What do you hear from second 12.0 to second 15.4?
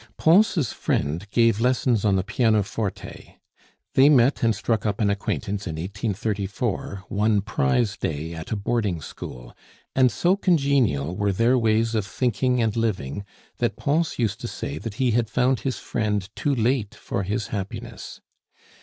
thinking and living, that Pons used to say that he had